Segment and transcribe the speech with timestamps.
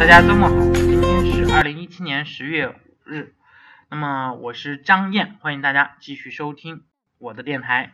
[0.00, 2.74] 大家周末好，今天是二零一七年十月五
[3.04, 3.34] 日，
[3.90, 6.84] 那么我是张燕，欢迎大家继续收听
[7.18, 7.92] 我的电台。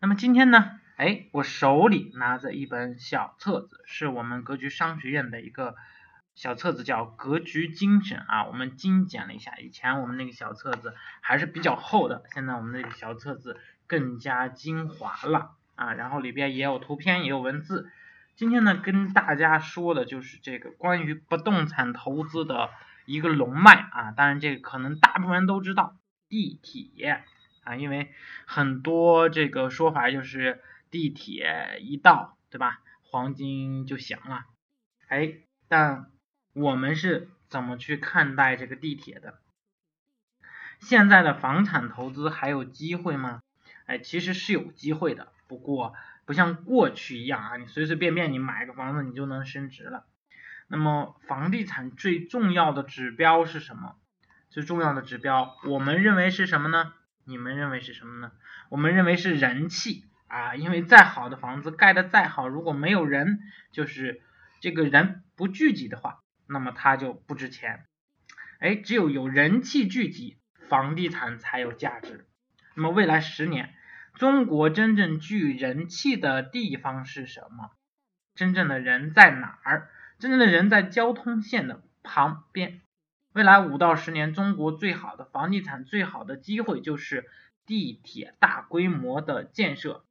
[0.00, 5.74] 那么今天呢，哎，我手里拿着一本小册子，是我们格局商学院的一个
[6.36, 8.44] 小册子，叫《格局精选》啊。
[8.44, 15.94] 我们精简了一下，以前我们那个小册子还是比较厚的，现在我们那个小册子更加精华了啊。
[15.94, 17.90] 然后里边也有图片，也有文字。
[18.36, 22.70] 今天呢，跟大家说的就是这个关于不动产投资的
[23.06, 25.96] 一个龙脉啊，当然这个可能大部分人都知道
[26.28, 27.22] 地铁
[27.62, 28.12] 啊，因为
[28.44, 30.60] 很多这个说法就是
[30.90, 34.46] 地铁一到，对吧，黄金就响了，
[35.06, 35.34] 哎，
[35.68, 36.10] 但
[36.54, 39.38] 我们是怎么去看待这个地铁的？
[40.80, 43.42] 现在的房产投资还有机会吗？
[43.86, 45.94] 哎，其实是有机会的，不过。
[46.26, 50.06] 不像过去一样啊，你随随便便你买个房子你就能升值了。
[50.68, 53.96] 那么房地产最重要的指标是什么？
[54.48, 56.94] 最重要的指标，我们认为是什么呢？
[57.24, 58.32] 你们认为是什么呢？
[58.70, 63.40] 我们认为是人气啊，因为再好的房子盖的再好，如果没有人，
[63.72, 64.22] 就是
[64.60, 67.84] 这个人不聚集的话，那么它就不值钱。
[68.60, 70.38] 哎，只有有人气聚集，
[70.68, 72.26] 房地产才有价值。
[72.74, 73.74] 那么未来十年。
[74.14, 77.72] 中国真正聚人气的地方是什么？
[78.36, 79.90] 真正的人在哪儿？
[80.20, 82.80] 真正的人在交通线的旁边。
[83.32, 87.28] 未来五到十年，中国最好的房地产最好的机会就是
[87.66, 90.04] 地铁大规模的建设。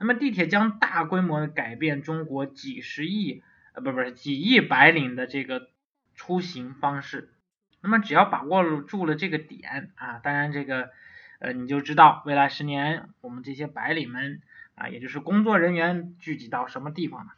[0.00, 5.68] 那么地铁将大规模的改变中国几十亿呃不不是几亿白领的这个
[6.16, 7.32] 出行方式。
[7.80, 10.90] 那么只要把握住了这个点啊，当然这个。
[11.44, 14.40] 呃，你就知道未来十年我们这些白领们
[14.76, 17.32] 啊，也就是工作人员聚集到什么地方了。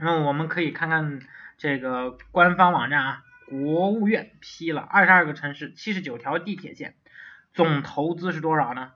[0.00, 1.20] 那我们可以看看
[1.56, 6.96] 这个官方网站啊，国务院批了二十二个城市七十九条地铁线，
[7.52, 8.90] 总投资是多少呢？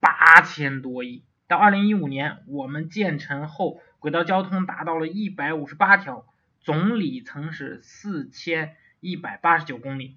[0.00, 1.26] 八千多亿。
[1.46, 6.24] 到二零一五年，我们建成后，轨道交通达到了一百五十八条，
[6.62, 10.16] 总里程是四千一百八十九公里，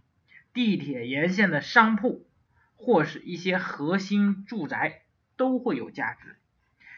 [0.54, 2.26] 地铁沿线的商铺。
[2.84, 5.04] 或是一些核心住宅
[5.38, 6.36] 都会有价值，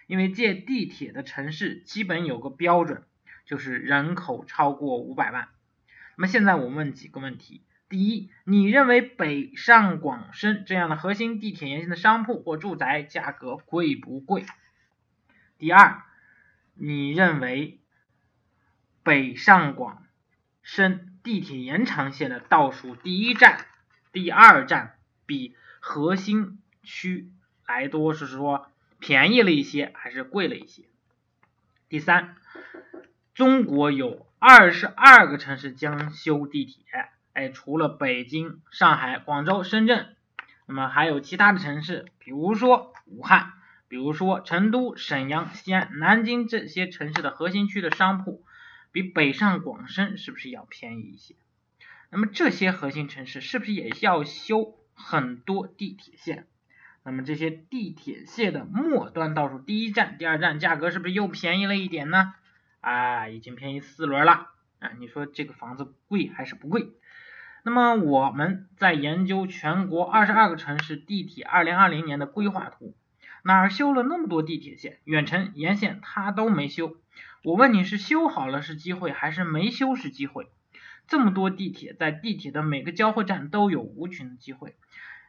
[0.07, 3.03] 因为建地铁的城市基本有个标准，
[3.45, 5.49] 就是人口超过五百万。
[6.15, 14.45] 那么现在我问几个问题：第一，你认为北上广深这样的核心地铁沿线的商铺或住宅价格贵不贵？
[15.57, 16.01] 第二，
[16.75, 17.81] 你认为
[19.03, 20.01] 北上广
[20.61, 23.65] 深地铁延长线的倒数第一站、
[24.13, 24.95] 第二站
[25.25, 25.57] 比？
[25.85, 27.29] 核心区
[27.67, 30.83] 来多是说便宜了一些还是贵了一些？
[31.89, 32.37] 第三，
[33.33, 36.85] 中国有二十二个城市将修地铁，
[37.33, 40.15] 哎，除了北京、上海、广州、深圳，
[40.67, 43.51] 那么还有其他的城市，比如说武汉，
[43.89, 48.45] 比如说成都、沈阳、西安、南京这些城市的核心区的商铺，
[48.93, 51.35] 比北上广深是不是要便宜一些？
[52.09, 54.77] 那么这些核心城市是不是也要修？
[54.93, 56.47] 很多地铁线，
[57.03, 62.33] 那么这些地铁线的末端倒数第一站、第二站价格是不是又便宜了一点呢？
[62.81, 64.49] 啊，已经便宜四轮了
[64.79, 64.91] 啊！
[64.99, 66.89] 你说这个房子贵还是不贵？
[67.63, 72.93] 那么我们在研究全国二十二个城市地铁二零二零年的规划图，
[73.43, 74.99] 哪儿修了那么多地铁线？
[75.05, 76.97] 远程沿线它都没修。
[77.43, 80.49] 我问你是修好了是机会，还是没修是机会？
[81.07, 84.75] 这么多地铁，在地铁的每个交汇站都有无穷的机会。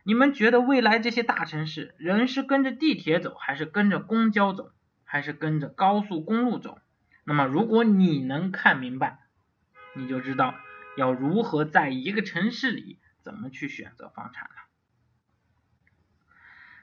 [0.06, 4.70] 你们觉得未来这些大城市，人是跟着地铁走，还是跟着公交走，
[5.02, 6.78] 还是跟着高速公路走？
[7.24, 9.18] 那么如果你能看明白，
[9.96, 10.54] 你就知道
[10.96, 14.50] 要如何在一个城市里怎么去选择房产了。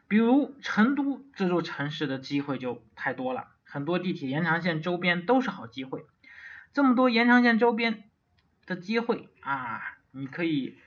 [0.07, 6.06] 比如成都这座城市的机会就太多了，很多地铁延长线周边都是好机会。
[6.74, 8.04] 这么多延长线周边。
[8.71, 10.79] 的机会啊，你可以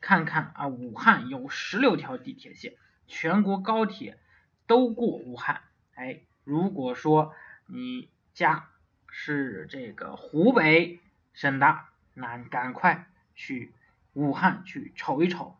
[0.00, 2.74] 看看啊，武汉有十六条地铁线，
[3.06, 4.18] 全国高铁
[4.66, 5.60] 都过武汉。
[5.94, 7.34] 哎，如果说
[7.66, 8.70] 你家
[9.10, 10.98] 是这个湖北
[11.34, 11.80] 省的，
[12.14, 13.74] 那你赶快去
[14.14, 15.58] 武汉去瞅一瞅，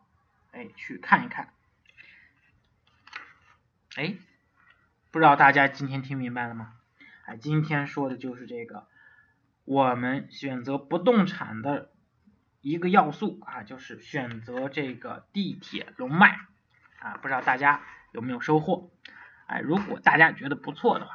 [0.51, 1.53] 哎，去看一看。
[3.95, 4.15] 哎，
[5.11, 6.73] 不知道大家今天听明白了吗？
[7.25, 8.87] 哎，今天说的就是这个。
[9.67, 11.91] 我们选择不动产的
[12.61, 16.39] 一个要素啊，就是选择这个地铁龙脉
[16.99, 17.81] 啊，不知道大家
[18.13, 18.89] 有没有收获？
[19.45, 21.13] 哎，如果大家觉得不错的话，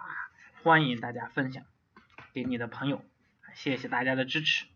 [0.63, 1.65] 欢迎大家分享
[2.35, 3.03] 给你的朋友，
[3.55, 4.67] 谢谢大家的支持。